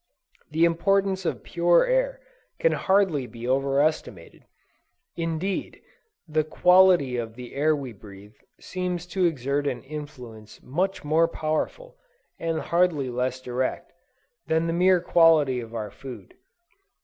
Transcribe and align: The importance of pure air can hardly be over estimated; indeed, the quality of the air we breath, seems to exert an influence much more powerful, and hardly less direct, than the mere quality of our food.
The 0.49 0.65
importance 0.65 1.25
of 1.27 1.43
pure 1.43 1.85
air 1.85 2.21
can 2.57 2.71
hardly 2.71 3.27
be 3.27 3.47
over 3.47 3.79
estimated; 3.79 4.45
indeed, 5.15 5.79
the 6.27 6.43
quality 6.43 7.17
of 7.17 7.35
the 7.35 7.53
air 7.53 7.75
we 7.75 7.93
breath, 7.93 8.33
seems 8.59 9.05
to 9.13 9.25
exert 9.25 9.67
an 9.67 9.83
influence 9.83 10.59
much 10.63 11.03
more 11.03 11.27
powerful, 11.27 11.97
and 12.39 12.59
hardly 12.61 13.11
less 13.11 13.39
direct, 13.41 13.91
than 14.47 14.65
the 14.65 14.73
mere 14.73 15.01
quality 15.01 15.59
of 15.59 15.75
our 15.75 15.91
food. 15.91 16.33